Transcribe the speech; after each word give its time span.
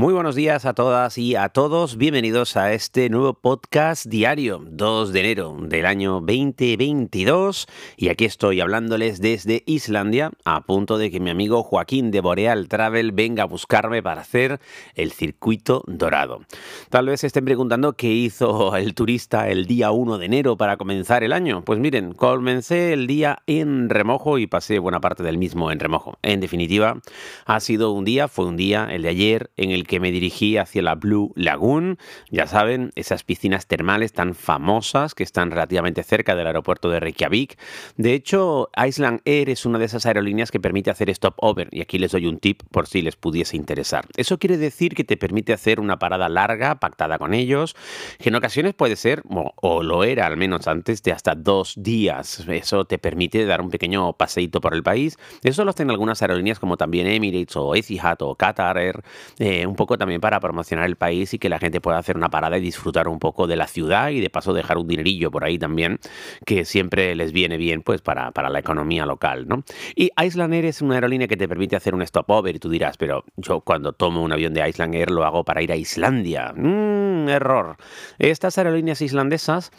Muy 0.00 0.14
buenos 0.14 0.34
días 0.34 0.64
a 0.64 0.72
todas 0.72 1.18
y 1.18 1.36
a 1.36 1.50
todos. 1.50 1.98
Bienvenidos 1.98 2.56
a 2.56 2.72
este 2.72 3.10
nuevo 3.10 3.34
podcast 3.34 4.06
diario, 4.06 4.64
2 4.66 5.12
de 5.12 5.20
enero 5.20 5.58
del 5.60 5.84
año 5.84 6.22
2022. 6.22 7.66
Y 7.98 8.08
aquí 8.08 8.24
estoy 8.24 8.62
hablándoles 8.62 9.20
desde 9.20 9.62
Islandia, 9.66 10.30
a 10.46 10.62
punto 10.62 10.96
de 10.96 11.10
que 11.10 11.20
mi 11.20 11.28
amigo 11.28 11.62
Joaquín 11.62 12.10
de 12.12 12.22
Boreal 12.22 12.66
Travel 12.68 13.12
venga 13.12 13.42
a 13.42 13.46
buscarme 13.46 14.02
para 14.02 14.22
hacer 14.22 14.58
el 14.94 15.12
circuito 15.12 15.84
dorado. 15.86 16.46
Tal 16.88 17.04
vez 17.04 17.22
estén 17.22 17.44
preguntando 17.44 17.92
qué 17.92 18.10
hizo 18.10 18.74
el 18.76 18.94
turista 18.94 19.50
el 19.50 19.66
día 19.66 19.90
1 19.90 20.16
de 20.16 20.24
enero 20.24 20.56
para 20.56 20.78
comenzar 20.78 21.24
el 21.24 21.34
año. 21.34 21.62
Pues 21.62 21.78
miren, 21.78 22.14
comencé 22.14 22.94
el 22.94 23.06
día 23.06 23.42
en 23.46 23.90
remojo 23.90 24.38
y 24.38 24.46
pasé 24.46 24.78
buena 24.78 25.02
parte 25.02 25.22
del 25.22 25.36
mismo 25.36 25.70
en 25.70 25.78
remojo. 25.78 26.16
En 26.22 26.40
definitiva, 26.40 27.02
ha 27.44 27.60
sido 27.60 27.92
un 27.92 28.06
día, 28.06 28.28
fue 28.28 28.46
un 28.46 28.56
día, 28.56 28.88
el 28.90 29.02
de 29.02 29.10
ayer, 29.10 29.50
en 29.58 29.72
el 29.72 29.89
que 29.90 29.98
me 29.98 30.12
dirigí 30.12 30.56
hacia 30.56 30.82
la 30.82 30.94
Blue 30.94 31.32
Lagoon. 31.34 31.98
Ya 32.30 32.46
saben, 32.46 32.92
esas 32.94 33.24
piscinas 33.24 33.66
termales 33.66 34.12
tan 34.12 34.36
famosas 34.36 35.16
que 35.16 35.24
están 35.24 35.50
relativamente 35.50 36.04
cerca 36.04 36.36
del 36.36 36.46
aeropuerto 36.46 36.90
de 36.90 37.00
Reykjavik. 37.00 37.58
De 37.96 38.14
hecho, 38.14 38.70
Iceland 38.76 39.20
Air 39.24 39.50
es 39.50 39.66
una 39.66 39.80
de 39.80 39.86
esas 39.86 40.06
aerolíneas 40.06 40.52
que 40.52 40.60
permite 40.60 40.92
hacer 40.92 41.12
stopover 41.12 41.66
y 41.72 41.80
aquí 41.80 41.98
les 41.98 42.12
doy 42.12 42.26
un 42.26 42.38
tip 42.38 42.62
por 42.70 42.86
si 42.86 43.02
les 43.02 43.16
pudiese 43.16 43.56
interesar. 43.56 44.06
Eso 44.16 44.38
quiere 44.38 44.58
decir 44.58 44.94
que 44.94 45.02
te 45.02 45.16
permite 45.16 45.52
hacer 45.52 45.80
una 45.80 45.98
parada 45.98 46.28
larga, 46.28 46.76
pactada 46.76 47.18
con 47.18 47.34
ellos, 47.34 47.74
que 48.20 48.28
en 48.28 48.36
ocasiones 48.36 48.74
puede 48.74 48.94
ser, 48.94 49.24
o, 49.28 49.82
lo 49.82 50.04
era 50.04 50.26
al 50.26 50.36
menos 50.36 50.68
antes, 50.68 51.02
de 51.02 51.10
hasta 51.10 51.34
dos 51.34 51.74
días. 51.76 52.44
Eso 52.48 52.84
te 52.84 52.98
permite 52.98 53.44
dar 53.44 53.60
un 53.60 53.70
pequeño 53.70 54.12
paseíto 54.12 54.60
por 54.60 54.72
el 54.72 54.84
país. 54.84 55.18
Eso 55.42 55.64
lo 55.64 55.70
hacen 55.70 55.90
algunas 55.90 56.22
aerolíneas 56.22 56.60
como 56.60 56.76
también 56.76 57.08
Emirates 57.08 57.56
o 57.56 57.74
Etihad 57.74 58.22
o 58.22 58.36
Qatar 58.36 58.78
Air, 58.78 59.02
eh, 59.40 59.66
un 59.66 59.79
poco 59.80 59.96
también 59.96 60.20
para 60.20 60.38
promocionar 60.40 60.84
el 60.84 60.96
país 60.96 61.32
y 61.32 61.38
que 61.38 61.48
la 61.48 61.58
gente 61.58 61.80
pueda 61.80 61.96
hacer 61.96 62.14
una 62.14 62.28
parada 62.28 62.58
y 62.58 62.60
disfrutar 62.60 63.08
un 63.08 63.18
poco 63.18 63.46
de 63.46 63.56
la 63.56 63.66
ciudad 63.66 64.10
y 64.10 64.20
de 64.20 64.28
paso 64.28 64.52
dejar 64.52 64.76
un 64.76 64.86
dinerillo 64.86 65.30
por 65.30 65.42
ahí 65.42 65.58
también, 65.58 65.98
que 66.44 66.66
siempre 66.66 67.14
les 67.14 67.32
viene 67.32 67.56
bien 67.56 67.80
pues 67.80 68.02
para, 68.02 68.30
para 68.30 68.50
la 68.50 68.58
economía 68.58 69.06
local, 69.06 69.48
¿no? 69.48 69.64
Y 69.96 70.10
Iceland 70.22 70.52
Air 70.52 70.66
es 70.66 70.82
una 70.82 70.96
aerolínea 70.96 71.28
que 71.28 71.38
te 71.38 71.48
permite 71.48 71.76
hacer 71.76 71.94
un 71.94 72.06
stopover 72.06 72.56
y 72.56 72.58
tú 72.58 72.68
dirás, 72.68 72.98
pero 72.98 73.24
yo 73.38 73.62
cuando 73.62 73.94
tomo 73.94 74.22
un 74.22 74.32
avión 74.32 74.52
de 74.52 74.68
Iceland 74.68 74.96
Air 74.96 75.10
lo 75.10 75.24
hago 75.24 75.44
para 75.44 75.62
ir 75.62 75.72
a 75.72 75.76
Islandia. 75.76 76.52
Mmm, 76.54 77.30
error. 77.30 77.78
Estas 78.18 78.58
aerolíneas 78.58 79.00
islandesas 79.00 79.72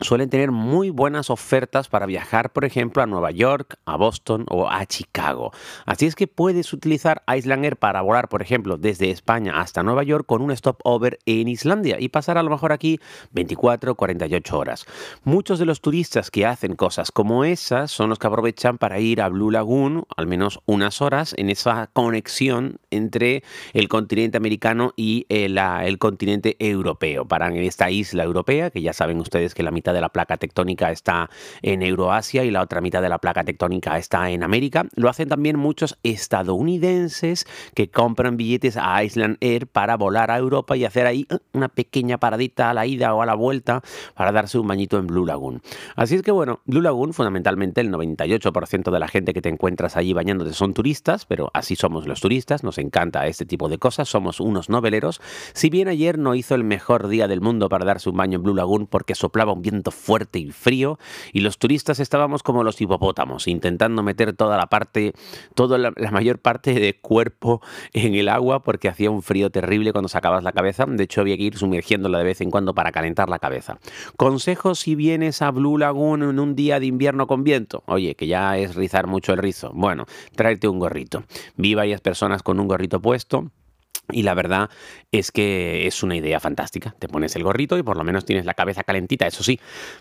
suelen 0.00 0.30
tener 0.30 0.50
muy 0.50 0.90
buenas 0.90 1.30
ofertas 1.30 1.88
para 1.88 2.06
viajar, 2.06 2.52
por 2.52 2.64
ejemplo, 2.64 3.02
a 3.02 3.06
Nueva 3.06 3.30
York, 3.30 3.78
a 3.84 3.96
Boston 3.96 4.46
o 4.48 4.68
a 4.68 4.84
Chicago. 4.86 5.52
Así 5.84 6.06
es 6.06 6.14
que 6.14 6.26
puedes 6.26 6.72
utilizar 6.72 7.22
Island 7.34 7.64
Air 7.64 7.76
para 7.76 8.02
volar, 8.02 8.28
por 8.28 8.42
ejemplo, 8.42 8.76
desde 8.76 9.10
España 9.10 9.60
hasta 9.60 9.82
Nueva 9.82 10.02
York 10.02 10.26
con 10.26 10.42
un 10.42 10.54
stopover 10.56 11.18
en 11.26 11.48
Islandia 11.48 11.96
y 11.98 12.08
pasar 12.08 12.38
a 12.38 12.42
lo 12.42 12.50
mejor 12.50 12.72
aquí 12.72 13.00
24 13.32 13.94
48 13.94 14.58
horas. 14.58 14.86
Muchos 15.24 15.58
de 15.58 15.66
los 15.66 15.80
turistas 15.80 16.30
que 16.30 16.46
hacen 16.46 16.76
cosas 16.76 17.10
como 17.10 17.44
esas 17.44 17.90
son 17.90 18.10
los 18.10 18.18
que 18.18 18.26
aprovechan 18.26 18.78
para 18.78 19.00
ir 19.00 19.20
a 19.20 19.28
Blue 19.28 19.50
Lagoon 19.50 20.04
al 20.16 20.26
menos 20.26 20.60
unas 20.66 21.00
horas 21.00 21.34
en 21.36 21.50
esa 21.50 21.88
conexión 21.92 22.78
entre 22.90 23.42
el 23.72 23.88
continente 23.88 24.36
americano 24.36 24.92
y 24.96 25.26
el, 25.28 25.58
eh, 25.58 25.62
el 25.84 25.98
continente 25.98 26.56
europeo. 26.58 27.26
Paran 27.26 27.56
en 27.56 27.64
esta 27.64 27.90
isla 27.90 28.24
europea, 28.24 28.70
que 28.70 28.82
ya 28.82 28.92
saben 28.92 29.18
ustedes 29.18 29.54
que 29.54 29.62
la 29.62 29.70
mitad 29.70 29.85
de 29.92 30.00
la 30.00 30.08
placa 30.08 30.36
tectónica 30.36 30.90
está 30.90 31.30
en 31.62 31.82
Euroasia 31.82 32.44
y 32.44 32.50
la 32.50 32.62
otra 32.62 32.80
mitad 32.80 33.02
de 33.02 33.08
la 33.08 33.18
placa 33.18 33.44
tectónica 33.44 33.98
está 33.98 34.30
en 34.30 34.42
América. 34.42 34.86
Lo 34.94 35.08
hacen 35.08 35.28
también 35.28 35.58
muchos 35.58 35.98
estadounidenses 36.02 37.46
que 37.74 37.90
compran 37.90 38.36
billetes 38.36 38.76
a 38.76 39.02
Island 39.02 39.36
Air 39.40 39.66
para 39.66 39.96
volar 39.96 40.30
a 40.30 40.38
Europa 40.38 40.76
y 40.76 40.84
hacer 40.84 41.06
ahí 41.06 41.26
eh, 41.30 41.38
una 41.52 41.68
pequeña 41.68 42.18
paradita 42.18 42.70
a 42.70 42.74
la 42.74 42.86
ida 42.86 43.14
o 43.14 43.22
a 43.22 43.26
la 43.26 43.34
vuelta 43.34 43.82
para 44.14 44.32
darse 44.32 44.58
un 44.58 44.66
bañito 44.66 44.98
en 44.98 45.06
Blue 45.06 45.26
Lagoon. 45.26 45.62
Así 45.94 46.14
es 46.14 46.22
que 46.22 46.30
bueno, 46.30 46.60
Blue 46.64 46.80
Lagoon 46.80 47.12
fundamentalmente 47.12 47.80
el 47.80 47.90
98% 47.90 48.90
de 48.90 48.98
la 48.98 49.08
gente 49.08 49.32
que 49.32 49.42
te 49.42 49.48
encuentras 49.48 49.96
allí 49.96 50.12
bañándote 50.12 50.52
son 50.52 50.74
turistas, 50.74 51.26
pero 51.26 51.50
así 51.54 51.76
somos 51.76 52.06
los 52.06 52.20
turistas, 52.20 52.64
nos 52.64 52.78
encanta 52.78 53.26
este 53.26 53.44
tipo 53.44 53.68
de 53.68 53.78
cosas, 53.78 54.08
somos 54.08 54.40
unos 54.40 54.68
noveleros. 54.68 55.20
Si 55.52 55.70
bien 55.70 55.88
ayer 55.88 56.18
no 56.18 56.34
hizo 56.34 56.54
el 56.54 56.64
mejor 56.64 57.08
día 57.08 57.28
del 57.28 57.40
mundo 57.40 57.68
para 57.68 57.84
darse 57.84 58.10
un 58.10 58.16
baño 58.16 58.36
en 58.36 58.42
Blue 58.42 58.54
Lagoon 58.54 58.86
porque 58.86 59.14
soplaba 59.14 59.52
un 59.52 59.62
viento 59.62 59.75
fuerte 59.84 60.38
y 60.38 60.50
frío 60.50 60.98
y 61.32 61.40
los 61.40 61.58
turistas 61.58 62.00
estábamos 62.00 62.42
como 62.42 62.64
los 62.64 62.80
hipopótamos, 62.80 63.48
intentando 63.48 64.02
meter 64.02 64.32
toda 64.32 64.56
la 64.56 64.66
parte, 64.66 65.12
toda 65.54 65.78
la, 65.78 65.92
mayor 66.10 66.38
parte 66.38 66.74
de 66.74 66.98
cuerpo 66.98 67.60
en 67.92 68.14
el 68.14 68.28
agua 68.28 68.62
porque 68.62 68.88
hacía 68.88 69.10
un 69.10 69.22
frío 69.22 69.50
terrible 69.50 69.92
cuando 69.92 70.08
sacabas 70.08 70.44
la 70.44 70.52
cabeza. 70.52 70.86
De 70.86 71.04
hecho, 71.04 71.20
había 71.20 71.36
que 71.36 71.44
ir 71.44 71.56
sumergiéndola 71.56 72.18
de 72.18 72.24
vez 72.24 72.40
en 72.40 72.50
cuando 72.50 72.74
para 72.74 72.92
calentar 72.92 73.28
la 73.28 73.38
cabeza. 73.38 73.78
Consejo 74.16 74.74
si 74.74 74.94
vienes 74.94 75.42
a 75.42 75.50
Blue 75.50 75.78
Lagoon 75.78 76.22
en 76.22 76.38
un 76.38 76.54
día 76.54 76.80
de 76.80 76.86
invierno 76.86 77.26
con 77.26 77.44
viento. 77.44 77.82
Oye, 77.86 78.14
que 78.14 78.26
ya 78.26 78.58
es 78.58 78.74
rizar 78.74 79.06
mucho 79.06 79.32
el 79.32 79.38
rizo. 79.38 79.72
Bueno, 79.74 80.06
tráete 80.34 80.68
un 80.68 80.78
gorrito. 80.78 81.24
Vi 81.56 81.74
varias 81.74 82.00
personas 82.00 82.42
con 82.42 82.60
un 82.60 82.68
gorrito 82.68 83.00
puesto. 83.00 83.50
Y 84.12 84.22
la 84.22 84.34
verdad 84.34 84.70
es 85.10 85.32
que 85.32 85.86
es 85.86 86.02
una 86.02 86.16
idea 86.16 86.38
fantástica. 86.40 86.94
Te 86.98 87.08
pones 87.08 87.34
el 87.36 87.42
gorrito 87.42 87.76
y 87.78 87.82
por 87.82 87.96
lo 87.96 88.04
menos 88.04 88.24
tienes 88.24 88.44
la 88.44 88.54
cabeza 88.54 88.84
calentita. 88.84 89.26
Eso 89.26 89.42
sí, 89.42 89.58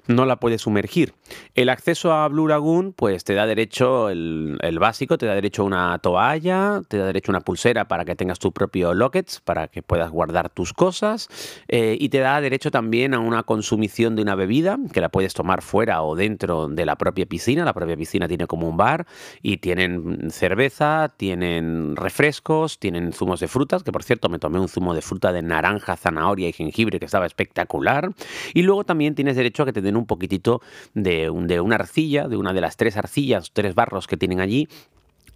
no 0.08 0.26
la 0.26 0.38
puedes 0.38 0.62
sumergir. 0.62 1.14
El 1.56 1.70
acceso 1.70 2.14
a 2.14 2.28
Blue 2.28 2.48
Lagoon, 2.48 2.94
pues 2.94 3.24
te 3.24 3.34
da 3.34 3.46
derecho 3.46 4.10
el, 4.10 4.78
básico, 4.80 5.18
te 5.18 5.26
da 5.26 5.36
derecho 5.36 5.64
a 5.64 5.66
una 5.66 5.98
toalla, 6.00 6.82
te 6.88 6.98
da 6.98 7.06
derecho 7.06 7.32
a 7.32 7.34
una 7.34 7.42
pulsera 7.42 7.88
para 7.88 8.06
que 8.06 8.16
tengas 8.16 8.40
tu 8.40 8.52
propio 8.52 8.94
lockets, 8.94 9.42
para 9.42 9.68
que 9.68 9.82
puedas 9.82 10.12
guardar 10.12 10.50
tus 10.50 10.74
cosas. 10.74 11.30
Eh, 11.68 11.98
y 12.00 12.10
te 12.10 12.20
da 12.20 12.40
derecho 12.42 12.72
también 12.72 13.14
a 13.14 13.20
una 13.20 13.44
consumición 13.44 14.16
de 14.16 14.22
una 14.22 14.36
bebida, 14.36 14.78
que 14.94 15.02
la 15.02 15.10
puedes 15.10 15.34
tomar 15.34 15.62
fuera 15.62 16.04
o 16.04 16.16
dentro 16.16 16.68
de 16.68 16.86
la 16.86 16.96
propia 16.98 17.26
piscina. 17.26 17.66
La 17.66 17.74
propia 17.74 17.98
piscina 17.98 18.28
tiene 18.28 18.48
como 18.48 18.68
un 18.68 18.78
bar 18.78 19.08
y 19.42 19.58
tienen 19.58 20.30
cerveza, 20.32 21.14
tienen 21.18 21.96
refrescos, 21.96 22.80
tienen 22.80 23.14
zumos 23.14 23.40
de 23.40 23.48
frutas, 23.48 23.84
que 23.86 23.92
por 23.92 24.04
cierto 24.04 24.28
me 24.28 24.40
tomé 24.40 24.60
un 24.60 24.68
zumo 24.68 24.94
de 24.94 25.02
fruta 25.02 25.32
de 25.32 25.42
naranja, 25.42 25.96
zanahoria 25.96 26.50
y 26.50 26.54
jengibre 26.54 27.00
que 27.00 27.06
estaba 27.06 27.26
espectacular. 27.26 28.12
Y 28.54 28.64
luego 28.64 28.84
también 28.84 29.16
tienes 29.16 29.38
derecho 29.38 29.64
a 29.64 29.66
que 29.66 29.74
te 29.74 29.82
den 29.82 29.96
un 29.96 30.06
poquitito 30.06 30.62
de, 30.94 31.32
de 31.46 31.62
una 31.62 31.76
arcilla, 31.76 32.28
de 32.28 32.36
una 32.36 32.52
de 32.52 32.62
las 32.62 32.76
tres 32.76 32.98
arcillas, 32.98 33.52
tres 33.54 33.76
barros 33.76 34.08
que 34.08 34.18
tienen 34.18 34.42
allí, 34.42 34.68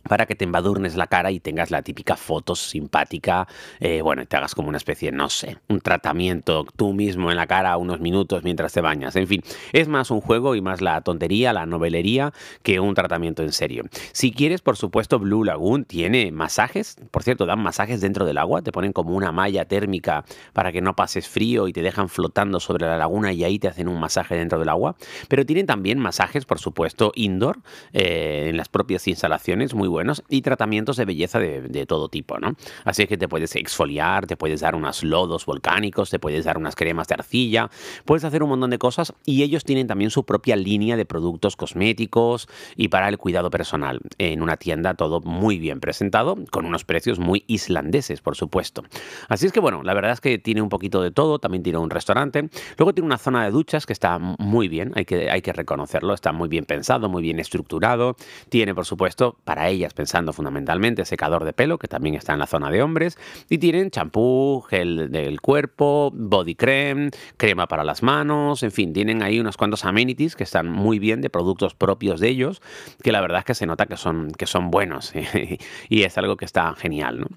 para 0.04 0.26
que 0.26 0.36
te 0.36 0.46
embadurnes 0.46 0.96
la 0.96 1.08
cara 1.08 1.32
y 1.32 1.40
tengas 1.40 1.72
la 1.72 1.82
típica 1.82 2.16
foto 2.16 2.56
simpática, 2.56 3.48
eh, 3.80 4.02
bueno, 4.02 4.26
te 4.26 4.38
hagas 4.38 4.56
como 4.56 4.70
una 4.70 4.78
especie, 4.78 5.12
no 5.12 5.30
sé, 5.30 5.58
un 5.68 5.82
tratamiento 5.82 6.66
tú 6.76 6.94
mismo 6.94 7.32
en 7.32 7.38
la 7.38 7.48
cara 7.48 7.78
unos 7.78 8.00
minutos 8.00 8.44
mientras 8.44 8.74
te 8.74 8.82
bañas. 8.82 9.16
En 9.16 9.28
fin, 9.28 9.42
es 9.74 9.88
más 9.88 10.12
un 10.12 10.22
juego 10.22 10.56
y 10.56 10.62
más 10.62 10.82
la 10.82 11.02
tontería, 11.02 11.54
la 11.54 11.66
novelería, 11.66 12.34
que 12.64 12.80
un 12.80 12.94
tratamiento 12.94 13.44
en 13.44 13.52
serio. 13.52 13.84
Si 14.12 14.32
quieres, 14.32 14.62
por 14.62 14.78
supuesto, 14.78 15.20
Blue 15.20 15.44
Lagoon 15.44 15.86
tiene 15.86 16.32
masajes, 16.32 16.96
por 17.12 17.24
cierto, 17.24 17.46
dan 17.46 17.60
masajes 17.60 18.02
dentro 18.02 18.26
del 18.26 18.38
agua, 18.38 18.62
te 18.62 18.72
ponen 18.72 18.94
como 18.94 19.16
una 19.16 19.32
malla 19.32 19.66
térmica 19.66 20.26
para 20.54 20.72
que 20.72 20.82
no 20.82 20.96
pases 20.96 21.28
frío 21.28 21.68
y 21.68 21.74
te 21.74 21.82
dejan 21.82 22.10
flotando 22.10 22.60
sobre 22.60 22.86
la 22.86 22.98
laguna 22.98 23.34
y 23.34 23.44
ahí 23.44 23.60
te 23.60 23.68
hacen 23.68 23.88
un 23.88 24.00
masaje 24.00 24.36
dentro 24.36 24.60
del 24.60 24.70
agua, 24.70 24.96
pero 25.28 25.46
tienen 25.46 25.66
también 25.66 26.00
masajes, 26.00 26.46
por 26.46 26.60
supuesto, 26.60 27.12
indoor, 27.16 27.60
eh, 27.94 28.48
en 28.50 28.58
las 28.58 28.70
propias 28.70 29.08
instalaciones, 29.08 29.74
muy 29.74 29.88
buenos 29.90 30.24
y 30.30 30.42
tratamientos 30.42 30.98
de 30.98 31.06
belleza 31.06 31.40
de, 31.40 31.86
todo 31.86 32.10
tipo, 32.10 32.38
¿no? 32.40 32.56
Así 32.86 33.08
que 33.08 33.18
te 33.18 33.28
puedes 33.28 33.56
exfoliar, 33.56 34.28
te 34.28 34.38
puedes 34.38 34.62
dar 34.62 34.76
unos 34.76 35.04
lodos 35.04 35.46
volcánicos, 35.46 36.10
te 36.10 36.20
puedes 36.20 36.46
dar 36.46 36.58
unas 36.58 36.76
cremas 36.76 37.08
de 37.08 37.16
arcilla, 37.16 37.70
puedes 38.06 38.24
hacer 38.24 38.44
un 38.44 38.50
montón 38.50 38.70
de 38.70 38.78
cosas 38.78 39.14
y 39.26 39.44
ellos 39.44 39.64
tienen 39.64 39.88
también 39.88 40.12
su 40.12 40.24
propia 40.26 40.56
línea 40.56 40.96
de 40.96 41.06
productos 41.06 41.56
cosméticos 41.56 42.48
y 42.76 42.90
para 42.90 43.10
el 43.10 43.18
cuidado 43.18 43.50
personal. 43.50 44.00
En 44.18 44.42
una 44.42 44.58
tienda 44.58 44.94
todo 44.94 45.22
muy 45.22 45.58
bien 45.58 45.80
presentado, 45.80 46.38
con 46.52 46.66
unos 46.66 46.86
precios 46.86 47.20
muy 47.20 47.44
islandeses, 47.48 48.22
por 48.22 48.36
supuesto. 48.36 48.84
Así 49.28 49.46
es 49.46 49.52
que 49.52 49.60
bueno, 49.60 49.84
la 49.84 49.94
verdad 49.94 50.12
es 50.12 50.22
que 50.22 50.38
tiene 50.38 50.62
un 50.62 50.70
poquito 50.70 51.02
de 51.02 51.12
todo, 51.12 51.40
también 51.40 51.64
tiene 51.64 51.80
un 51.80 51.90
restaurante, 51.90 52.50
luego 52.78 52.94
tiene 52.94 53.08
una 53.08 53.18
zona 53.18 53.44
de 53.46 53.52
duchas 53.52 53.86
que 53.86 53.94
está 53.94 54.20
muy 54.20 54.68
bien, 54.68 54.92
hay 54.96 55.06
que, 55.06 55.30
hay 55.30 55.42
que 55.42 55.54
reconocerlo, 55.54 56.14
está 56.14 56.32
muy 56.32 56.50
bien 56.50 56.66
pensado, 56.66 57.10
muy 57.10 57.22
bien 57.22 57.40
estructurado, 57.40 58.16
tiene 58.50 58.76
por 58.76 58.86
supuesto 58.86 59.38
para 59.44 59.70
ellos 59.70 59.79
pensando 59.94 60.34
fundamentalmente 60.34 61.06
secador 61.06 61.46
de 61.46 61.54
pelo, 61.54 61.78
que 61.78 61.88
también 61.88 62.16
está 62.16 62.34
en 62.34 62.40
la 62.40 62.48
zona 62.48 62.70
de 62.70 62.82
hombres, 62.82 63.18
y 63.50 63.58
tienen 63.58 63.92
champú, 63.92 64.62
gel 64.70 65.12
del 65.12 65.42
cuerpo, 65.42 66.12
body 66.14 66.56
cream, 66.56 67.12
crema 67.38 67.68
para 67.68 67.84
las 67.84 68.04
manos, 68.04 68.64
en 68.64 68.72
fin, 68.72 68.94
tienen 68.94 69.24
ahí 69.24 69.40
unos 69.40 69.58
cuantos 69.58 69.86
amenities 69.86 70.36
que 70.36 70.44
están 70.44 70.70
muy 70.70 71.00
bien 71.00 71.22
de 71.22 71.30
productos 71.30 71.74
propios 71.74 72.20
de 72.20 72.30
ellos, 72.30 72.62
que 73.02 73.12
la 73.12 73.22
verdad 73.22 73.40
es 73.40 73.46
que 73.46 73.56
se 73.56 73.66
nota 73.66 73.86
que 73.86 73.98
son, 73.98 74.32
que 74.32 74.46
son 74.46 74.72
buenos 74.72 75.14
y 75.90 76.04
es 76.04 76.18
algo 76.18 76.38
que 76.38 76.46
está 76.46 76.76
genial, 76.76 77.22
¿no? 77.22 77.28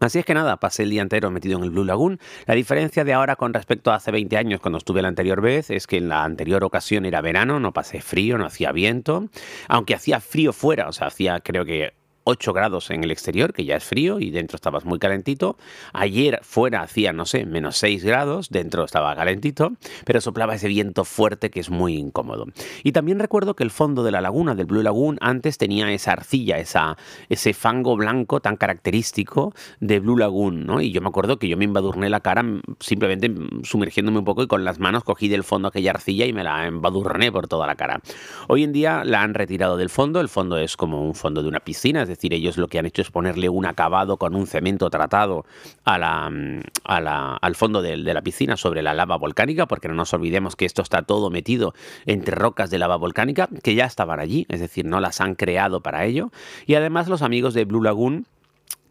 Así 0.00 0.20
es 0.20 0.24
que 0.24 0.34
nada, 0.34 0.58
pasé 0.58 0.84
el 0.84 0.90
día 0.90 1.02
entero 1.02 1.30
metido 1.30 1.58
en 1.58 1.64
el 1.64 1.70
Blue 1.70 1.84
Lagoon. 1.84 2.20
La 2.46 2.54
diferencia 2.54 3.02
de 3.02 3.12
ahora 3.12 3.34
con 3.34 3.52
respecto 3.52 3.90
a 3.90 3.96
hace 3.96 4.12
20 4.12 4.36
años 4.36 4.60
cuando 4.60 4.78
estuve 4.78 5.02
la 5.02 5.08
anterior 5.08 5.40
vez 5.40 5.70
es 5.70 5.88
que 5.88 5.96
en 5.96 6.08
la 6.08 6.22
anterior 6.22 6.62
ocasión 6.62 7.04
era 7.04 7.20
verano, 7.20 7.58
no 7.58 7.72
pasé 7.72 8.00
frío, 8.00 8.38
no 8.38 8.46
hacía 8.46 8.70
viento, 8.70 9.28
aunque 9.66 9.94
hacía 9.94 10.20
frío 10.20 10.52
fuera, 10.52 10.88
o 10.88 10.92
sea, 10.92 11.08
hacía 11.08 11.40
creo 11.40 11.64
que 11.64 11.94
8 12.30 12.52
grados 12.52 12.90
en 12.90 13.04
el 13.04 13.10
exterior, 13.10 13.54
que 13.54 13.64
ya 13.64 13.76
es 13.76 13.84
frío, 13.84 14.20
y 14.20 14.30
dentro 14.30 14.56
estabas 14.56 14.84
muy 14.84 14.98
calentito. 14.98 15.56
Ayer 15.94 16.40
fuera 16.42 16.82
hacía, 16.82 17.14
no 17.14 17.24
sé, 17.24 17.46
menos 17.46 17.78
6 17.78 18.04
grados, 18.04 18.50
dentro 18.50 18.84
estaba 18.84 19.16
calentito, 19.16 19.72
pero 20.04 20.20
soplaba 20.20 20.54
ese 20.54 20.68
viento 20.68 21.06
fuerte 21.06 21.48
que 21.50 21.60
es 21.60 21.70
muy 21.70 21.96
incómodo. 21.96 22.44
Y 22.84 22.92
también 22.92 23.18
recuerdo 23.18 23.56
que 23.56 23.64
el 23.64 23.70
fondo 23.70 24.02
de 24.02 24.10
la 24.10 24.20
laguna, 24.20 24.54
del 24.54 24.66
Blue 24.66 24.82
Lagoon, 24.82 25.16
antes 25.22 25.56
tenía 25.56 25.90
esa 25.90 26.12
arcilla, 26.12 26.58
esa, 26.58 26.98
ese 27.30 27.54
fango 27.54 27.96
blanco 27.96 28.40
tan 28.40 28.56
característico 28.56 29.54
de 29.80 29.98
Blue 29.98 30.18
Lagoon, 30.18 30.66
¿no? 30.66 30.82
Y 30.82 30.92
yo 30.92 31.00
me 31.00 31.08
acuerdo 31.08 31.38
que 31.38 31.48
yo 31.48 31.56
me 31.56 31.64
embadurné 31.64 32.10
la 32.10 32.20
cara 32.20 32.44
simplemente 32.78 33.34
sumergiéndome 33.62 34.18
un 34.18 34.26
poco 34.26 34.42
y 34.42 34.48
con 34.48 34.64
las 34.64 34.78
manos 34.78 35.02
cogí 35.02 35.28
del 35.28 35.44
fondo 35.44 35.68
aquella 35.68 35.92
arcilla 35.92 36.26
y 36.26 36.34
me 36.34 36.44
la 36.44 36.66
embadurné 36.66 37.32
por 37.32 37.48
toda 37.48 37.66
la 37.66 37.76
cara. 37.76 38.02
Hoy 38.48 38.64
en 38.64 38.72
día 38.72 39.02
la 39.04 39.22
han 39.22 39.32
retirado 39.32 39.78
del 39.78 39.88
fondo, 39.88 40.20
el 40.20 40.28
fondo 40.28 40.58
es 40.58 40.76
como 40.76 41.02
un 41.06 41.14
fondo 41.14 41.42
de 41.42 41.48
una 41.48 41.60
piscina, 41.60 42.02
es 42.02 42.08
decir, 42.08 42.17
ellos 42.22 42.56
lo 42.58 42.68
que 42.68 42.78
han 42.78 42.86
hecho 42.86 43.02
es 43.02 43.10
ponerle 43.10 43.48
un 43.48 43.66
acabado 43.66 44.16
con 44.16 44.34
un 44.34 44.46
cemento 44.46 44.90
tratado 44.90 45.46
al 45.84 47.54
fondo 47.54 47.82
de, 47.82 47.96
de 48.02 48.14
la 48.14 48.22
piscina 48.22 48.56
sobre 48.56 48.82
la 48.82 48.94
lava 48.94 49.16
volcánica, 49.16 49.66
porque 49.66 49.88
no 49.88 49.94
nos 49.94 50.12
olvidemos 50.12 50.56
que 50.56 50.64
esto 50.64 50.82
está 50.82 51.02
todo 51.02 51.30
metido 51.30 51.74
entre 52.06 52.34
rocas 52.34 52.70
de 52.70 52.78
lava 52.78 52.96
volcánica 52.96 53.48
que 53.62 53.74
ya 53.74 53.84
estaban 53.84 54.20
allí, 54.20 54.46
es 54.48 54.60
decir, 54.60 54.84
no 54.84 55.00
las 55.00 55.20
han 55.20 55.34
creado 55.34 55.80
para 55.80 56.04
ello. 56.04 56.30
Y 56.66 56.74
además 56.74 57.08
los 57.08 57.22
amigos 57.22 57.54
de 57.54 57.64
Blue 57.64 57.82
Lagoon 57.82 58.26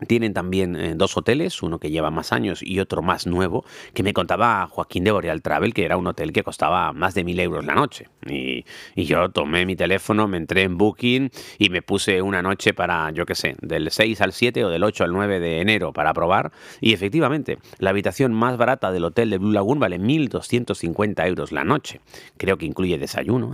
tienen 0.05 0.33
también 0.33 0.75
eh, 0.75 0.93
dos 0.95 1.17
hoteles, 1.17 1.63
uno 1.63 1.79
que 1.79 1.89
lleva 1.89 2.11
más 2.11 2.31
años 2.31 2.61
y 2.61 2.79
otro 2.79 3.01
más 3.01 3.25
nuevo, 3.25 3.65
que 3.93 4.03
me 4.03 4.13
contaba 4.13 4.67
Joaquín 4.67 5.03
de 5.03 5.11
Boreal 5.11 5.41
Travel, 5.41 5.73
que 5.73 5.85
era 5.85 5.97
un 5.97 6.05
hotel 6.05 6.33
que 6.33 6.43
costaba 6.43 6.93
más 6.93 7.15
de 7.15 7.23
mil 7.23 7.39
euros 7.39 7.65
la 7.65 7.73
noche. 7.73 8.09
Y, 8.27 8.65
yo 8.95 9.29
tomé 9.29 9.65
mi 9.65 9.75
teléfono, 9.75 10.27
me 10.27 10.37
entré 10.37 10.63
en 10.63 10.77
Booking 10.77 11.31
y 11.57 11.69
me 11.69 11.81
puse 11.81 12.21
una 12.21 12.41
noche 12.41 12.73
para, 12.73 13.09
yo 13.11 13.25
qué 13.25 13.35
sé, 13.35 13.55
del 13.61 13.89
6 13.89 14.19
al 14.21 14.33
7 14.33 14.65
o 14.65 14.69
del 14.69 14.83
8 14.83 15.05
al 15.05 15.13
9 15.13 15.39
de 15.39 15.61
enero 15.61 15.93
para 15.93 16.13
probar. 16.13 16.51
Y 16.81 16.93
efectivamente, 16.93 17.57
la 17.79 17.91
habitación 17.91 18.33
más 18.33 18.57
barata 18.57 18.91
del 18.91 19.05
hotel 19.05 19.29
de 19.29 19.37
Blue 19.37 19.51
Lagoon 19.51 19.79
vale 19.79 19.99
1.250 19.99 21.25
euros 21.25 21.51
la 21.51 21.63
noche. 21.63 22.01
Creo 22.37 22.57
que 22.57 22.65
incluye 22.65 22.97
desayuno, 22.97 23.51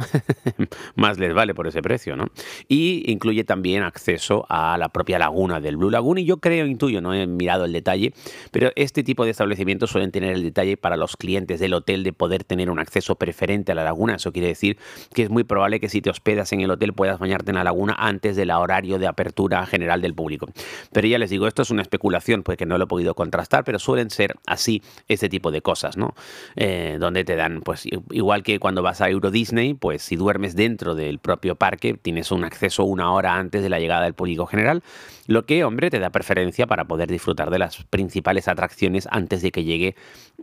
más 0.95 1.19
les 1.19 1.33
vale 1.33 1.53
por 1.53 1.67
ese 1.67 1.81
precio, 1.81 2.15
¿no? 2.15 2.29
Y 2.67 3.11
incluye 3.11 3.43
también 3.43 3.83
acceso 3.83 4.45
a 4.49 4.77
la 4.77 4.89
propia 4.89 5.19
laguna 5.19 5.59
del 5.59 5.77
Blue 5.77 5.91
Lagoon 5.91 6.17
y 6.17 6.25
yo 6.25 6.32
creo, 6.37 6.65
intuyo, 6.65 7.01
no 7.01 7.13
he 7.13 7.27
mirado 7.27 7.65
el 7.65 7.73
detalle, 7.73 8.13
pero 8.51 8.71
este 8.75 9.03
tipo 9.03 9.25
de 9.25 9.31
establecimientos 9.31 9.89
suelen 9.89 10.11
tener 10.11 10.33
el 10.33 10.43
detalle 10.43 10.77
para 10.77 10.97
los 10.97 11.17
clientes 11.17 11.59
del 11.59 11.73
hotel 11.73 12.03
de 12.03 12.13
poder 12.13 12.43
tener 12.43 12.69
un 12.69 12.79
acceso 12.79 13.15
preferente 13.15 13.71
a 13.71 13.75
la 13.75 13.83
laguna. 13.83 14.15
Eso 14.15 14.31
quiere 14.31 14.47
decir 14.47 14.77
que 15.13 15.23
es 15.23 15.29
muy 15.29 15.43
probable 15.43 15.79
que 15.79 15.89
si 15.89 16.01
te 16.01 16.09
hospedas 16.09 16.51
en 16.53 16.61
el 16.61 16.71
hotel 16.71 16.93
puedas 16.93 17.19
bañarte 17.19 17.51
en 17.51 17.55
la 17.55 17.63
laguna 17.63 17.95
antes 17.97 18.35
del 18.35 18.51
horario 18.51 18.99
de 18.99 19.07
apertura 19.07 19.65
general 19.65 20.01
del 20.01 20.13
público. 20.13 20.47
Pero 20.91 21.07
ya 21.07 21.17
les 21.17 21.29
digo, 21.29 21.47
esto 21.47 21.61
es 21.61 21.71
una 21.71 21.81
especulación, 21.81 22.43
porque 22.43 22.65
no 22.65 22.77
lo 22.77 22.85
he 22.85 22.87
podido 22.87 23.15
contrastar, 23.15 23.63
pero 23.63 23.79
suelen 23.79 24.09
ser 24.09 24.35
así 24.45 24.81
este 25.07 25.29
tipo 25.29 25.51
de 25.51 25.61
cosas, 25.61 25.97
¿no? 25.97 26.15
Eh, 26.55 26.97
donde 26.99 27.23
te 27.23 27.35
dan, 27.35 27.61
pues 27.61 27.87
igual 28.11 28.43
que 28.43 28.59
cuando 28.59 28.81
vas 28.81 29.01
a 29.01 29.09
Euro 29.09 29.31
Disney, 29.31 29.73
pues 29.73 30.01
si 30.03 30.15
duermes 30.15 30.55
dentro 30.55 30.95
del 30.95 31.19
propio 31.19 31.55
parque, 31.55 31.95
tienes 32.01 32.31
un 32.31 32.43
acceso 32.43 32.83
una 32.83 33.11
hora 33.11 33.35
antes 33.35 33.63
de 33.63 33.69
la 33.69 33.79
llegada 33.79 34.03
del 34.03 34.13
público 34.13 34.45
general, 34.45 34.83
lo 35.25 35.45
que, 35.45 35.63
hombre, 35.63 35.89
te 35.89 35.99
da 35.99 36.09
preferencia 36.23 36.67
para 36.67 36.85
poder 36.85 37.09
disfrutar 37.09 37.49
de 37.49 37.59
las 37.59 37.83
principales 37.83 38.47
atracciones 38.47 39.09
antes 39.11 39.41
de 39.41 39.51
que 39.51 39.65
llegue 39.65 39.95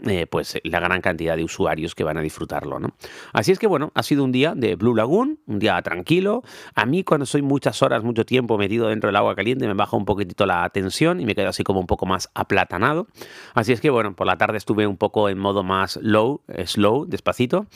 eh, 0.06 0.26
pues 0.26 0.60
la 0.62 0.78
gran 0.78 1.00
cantidad 1.00 1.36
de 1.36 1.44
usuarios 1.44 1.94
que 1.94 2.04
van 2.04 2.18
a 2.18 2.20
disfrutarlo. 2.20 2.78
¿no? 2.78 2.94
Así 3.32 3.50
es 3.50 3.58
que 3.58 3.66
bueno, 3.66 3.90
ha 3.94 4.02
sido 4.02 4.24
un 4.24 4.30
día 4.30 4.52
de 4.54 4.76
Blue 4.76 4.94
Lagoon, 4.94 5.38
un 5.46 5.58
día 5.58 5.80
tranquilo. 5.80 6.42
A 6.74 6.84
mí 6.84 7.02
cuando 7.02 7.24
soy 7.24 7.40
muchas 7.40 7.82
horas, 7.82 8.04
mucho 8.04 8.26
tiempo 8.26 8.58
metido 8.58 8.88
dentro 8.88 9.08
del 9.08 9.16
agua 9.16 9.34
caliente 9.34 9.66
me 9.66 9.72
baja 9.72 9.96
un 9.96 10.04
poquitito 10.04 10.44
la 10.44 10.68
tensión 10.68 11.18
y 11.18 11.24
me 11.24 11.34
quedo 11.34 11.48
así 11.48 11.64
como 11.64 11.80
un 11.80 11.86
poco 11.86 12.04
más 12.04 12.28
aplatanado. 12.34 13.06
Así 13.54 13.72
es 13.72 13.80
que 13.80 13.88
bueno, 13.88 14.14
por 14.14 14.26
la 14.26 14.36
tarde 14.36 14.58
estuve 14.58 14.86
un 14.86 14.98
poco 14.98 15.30
en 15.30 15.38
modo 15.38 15.62
más 15.62 15.98
low, 16.02 16.42
eh, 16.48 16.66
slow, 16.66 17.06
despacito, 17.06 17.66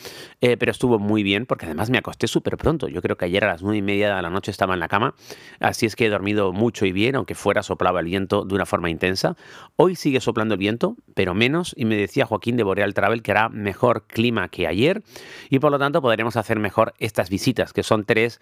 eh, 0.41 0.57
pero 0.57 0.71
estuvo 0.71 0.99
muy 0.99 1.23
bien 1.23 1.47
porque 1.47 1.65
además 1.65 1.89
me 1.89 1.97
acosté 1.97 2.27
súper 2.27 2.57
pronto. 2.57 2.87
Yo 2.87 3.01
creo 3.01 3.17
que 3.17 3.25
ayer 3.25 3.43
a 3.45 3.47
las 3.47 3.63
nueve 3.63 3.77
y 3.77 3.81
media 3.81 4.15
de 4.15 4.21
la 4.21 4.29
noche 4.29 4.51
estaba 4.51 4.75
en 4.75 4.79
la 4.79 4.89
cama, 4.89 5.15
así 5.59 5.87
es 5.87 5.95
que 5.95 6.05
he 6.05 6.09
dormido 6.09 6.53
mucho 6.53 6.85
y 6.85 6.91
bien, 6.91 7.15
aunque 7.15 7.33
fuera 7.33 7.63
soplaba 7.63 7.94
el 7.99 8.07
viento 8.07 8.45
de 8.45 8.55
una 8.55 8.65
forma 8.65 8.89
intensa. 8.89 9.35
Hoy 9.75 9.95
sigue 9.95 10.21
soplando 10.21 10.55
el 10.55 10.59
viento, 10.59 10.95
pero 11.13 11.33
menos, 11.33 11.73
y 11.77 11.85
me 11.85 11.95
decía 11.95 12.25
Joaquín 12.25 12.57
de 12.57 12.63
Boreal 12.63 12.93
Travel 12.93 13.21
que 13.21 13.31
hará 13.31 13.49
mejor 13.49 14.05
clima 14.07 14.47
que 14.49 14.67
ayer, 14.67 15.03
y 15.49 15.59
por 15.59 15.71
lo 15.71 15.79
tanto 15.79 16.01
podremos 16.01 16.35
hacer 16.37 16.59
mejor 16.59 16.93
estas 16.99 17.29
visitas, 17.29 17.73
que 17.73 17.83
son 17.83 18.05
tres 18.05 18.39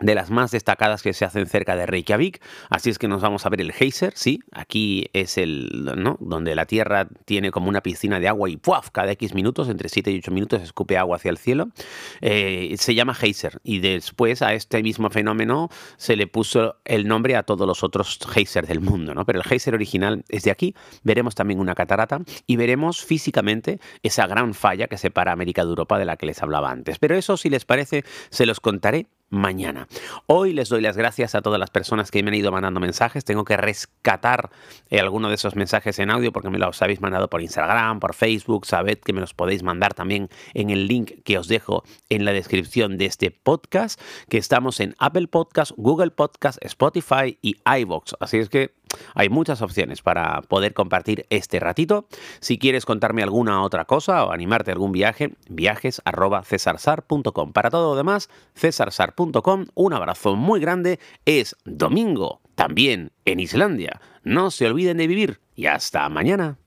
de 0.00 0.14
las 0.14 0.30
más 0.30 0.50
destacadas 0.50 1.02
que 1.02 1.12
se 1.12 1.24
hacen 1.24 1.46
cerca 1.46 1.76
de 1.76 1.86
Reykjavik. 1.86 2.42
Así 2.70 2.90
es 2.90 2.98
que 2.98 3.08
nos 3.08 3.22
vamos 3.22 3.46
a 3.46 3.48
ver 3.48 3.60
el 3.60 3.72
geyser, 3.72 4.12
sí, 4.14 4.40
aquí 4.52 5.08
es 5.12 5.38
el, 5.38 5.68
¿no? 5.96 6.16
Donde 6.20 6.54
la 6.54 6.66
Tierra 6.66 7.08
tiene 7.24 7.50
como 7.50 7.68
una 7.68 7.82
piscina 7.82 8.20
de 8.20 8.28
agua 8.28 8.50
y 8.50 8.56
¡puaf! 8.56 8.90
cada 8.90 9.12
X 9.12 9.34
minutos, 9.34 9.68
entre 9.68 9.88
7 9.88 10.10
y 10.10 10.18
8 10.18 10.30
minutos, 10.30 10.62
escupe 10.62 10.98
agua 10.98 11.16
hacia 11.16 11.30
el 11.30 11.38
cielo. 11.38 11.68
Eh, 12.20 12.74
se 12.78 12.94
llama 12.94 13.14
geyser 13.14 13.60
y 13.62 13.80
después 13.80 14.42
a 14.42 14.54
este 14.54 14.82
mismo 14.82 15.10
fenómeno 15.10 15.68
se 15.96 16.16
le 16.16 16.26
puso 16.26 16.76
el 16.84 17.06
nombre 17.08 17.36
a 17.36 17.42
todos 17.42 17.66
los 17.66 17.82
otros 17.82 18.18
geysers 18.28 18.68
del 18.68 18.80
mundo, 18.80 19.14
¿no? 19.14 19.24
Pero 19.24 19.38
el 19.38 19.44
geyser 19.44 19.74
original 19.74 20.24
es 20.28 20.44
de 20.44 20.50
aquí. 20.50 20.74
Veremos 21.02 21.34
también 21.34 21.60
una 21.60 21.74
catarata 21.74 22.20
y 22.46 22.56
veremos 22.56 23.04
físicamente 23.04 23.80
esa 24.02 24.26
gran 24.26 24.54
falla 24.54 24.88
que 24.88 24.98
separa 24.98 25.32
América 25.32 25.62
de 25.62 25.70
Europa 25.70 25.98
de 25.98 26.04
la 26.04 26.16
que 26.16 26.26
les 26.26 26.42
hablaba 26.42 26.70
antes. 26.70 26.98
Pero 26.98 27.16
eso, 27.16 27.36
si 27.36 27.50
les 27.50 27.64
parece, 27.64 28.04
se 28.30 28.46
los 28.46 28.60
contaré 28.60 29.06
mañana. 29.28 29.88
Hoy 30.26 30.52
les 30.52 30.68
doy 30.68 30.80
las 30.80 30.96
gracias 30.96 31.34
a 31.34 31.42
todas 31.42 31.58
las 31.58 31.70
personas 31.70 32.10
que 32.10 32.22
me 32.22 32.30
han 32.30 32.34
ido 32.34 32.52
mandando 32.52 32.80
mensajes. 32.80 33.24
Tengo 33.24 33.44
que 33.44 33.56
rescatar 33.56 34.50
eh, 34.90 35.00
alguno 35.00 35.28
de 35.28 35.34
esos 35.34 35.56
mensajes 35.56 35.98
en 35.98 36.10
audio 36.10 36.32
porque 36.32 36.50
me 36.50 36.58
los 36.58 36.80
habéis 36.82 37.00
mandado 37.00 37.28
por 37.28 37.42
Instagram, 37.42 38.00
por 38.00 38.14
Facebook. 38.14 38.66
Sabed 38.66 38.98
que 38.98 39.12
me 39.12 39.20
los 39.20 39.34
podéis 39.34 39.62
mandar 39.62 39.94
también 39.94 40.28
en 40.54 40.70
el 40.70 40.86
link 40.86 41.22
que 41.24 41.38
os 41.38 41.48
dejo 41.48 41.84
en 42.08 42.24
la 42.24 42.32
descripción 42.32 42.98
de 42.98 43.06
este 43.06 43.30
podcast, 43.30 44.00
que 44.28 44.38
estamos 44.38 44.80
en 44.80 44.94
Apple 44.98 45.28
Podcast, 45.28 45.72
Google 45.76 46.10
Podcast, 46.10 46.58
Spotify 46.64 47.38
y 47.42 47.56
iVoox. 47.64 48.14
Así 48.20 48.38
es 48.38 48.48
que 48.48 48.74
hay 49.14 49.28
muchas 49.28 49.62
opciones 49.62 50.02
para 50.02 50.42
poder 50.42 50.74
compartir 50.74 51.26
este 51.30 51.60
ratito. 51.60 52.06
Si 52.40 52.58
quieres 52.58 52.84
contarme 52.84 53.22
alguna 53.22 53.62
otra 53.62 53.84
cosa 53.84 54.24
o 54.24 54.32
animarte 54.32 54.70
a 54.70 54.74
algún 54.74 54.92
viaje, 54.92 55.34
viajes 55.48 56.02
Para 57.52 57.70
todo 57.70 57.90
lo 57.90 57.96
demás, 57.96 58.28
cesarsar.com. 58.54 59.66
Un 59.74 59.92
abrazo 59.92 60.36
muy 60.36 60.60
grande. 60.60 60.98
Es 61.24 61.56
domingo, 61.64 62.40
también 62.54 63.12
en 63.24 63.40
Islandia. 63.40 64.00
No 64.22 64.50
se 64.50 64.66
olviden 64.66 64.98
de 64.98 65.06
vivir 65.06 65.40
y 65.54 65.66
hasta 65.66 66.08
mañana. 66.08 66.58